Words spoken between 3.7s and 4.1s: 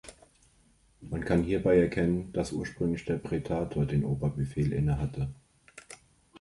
den